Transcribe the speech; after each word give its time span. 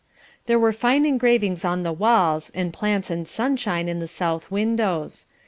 There 0.47 0.57
were 0.57 0.73
fine 0.73 1.05
engravings 1.05 1.63
on 1.63 1.83
the 1.83 1.93
walls, 1.93 2.49
and 2.55 2.73
plants 2.73 3.11
and 3.11 3.27
sunshine 3.27 3.87
in 3.87 3.99
the 3.99 4.07
south 4.07 4.49
windows. 4.49 5.27